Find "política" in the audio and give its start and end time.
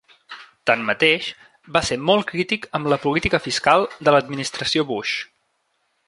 3.03-3.41